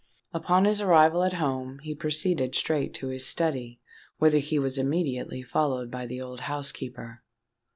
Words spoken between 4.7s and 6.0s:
immediately followed